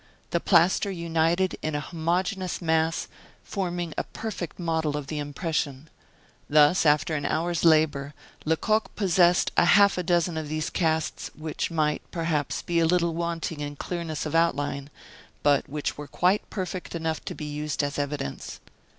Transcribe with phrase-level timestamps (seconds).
[0.31, 3.07] The plaster united in a homogeneous mass,
[3.43, 5.91] forming a perfect model of the impression.
[6.49, 12.01] Thus, after an hour's labor, Lecoq possessed half a dozen of these casts, which might,
[12.09, 14.89] perhaps, be a little wanting in clearness of outline,
[15.43, 18.59] but which were quite perfect enough to be used as evidence.